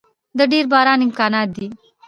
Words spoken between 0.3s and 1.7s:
د ډیر باران امکانات دی